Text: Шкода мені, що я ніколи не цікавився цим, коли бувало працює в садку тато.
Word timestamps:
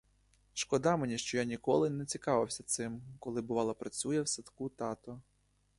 Шкода 0.53 0.97
мені, 0.97 1.17
що 1.17 1.37
я 1.37 1.43
ніколи 1.43 1.89
не 1.89 2.05
цікавився 2.05 2.63
цим, 2.63 3.01
коли 3.19 3.41
бувало 3.41 3.73
працює 3.73 4.21
в 4.21 4.27
садку 4.27 4.69
тато. 4.69 5.21